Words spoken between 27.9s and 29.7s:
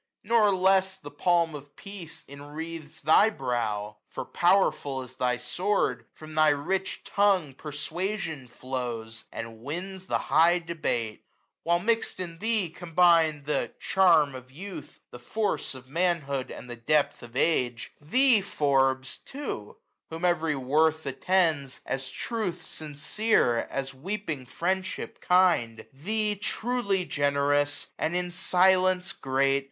and in silence great.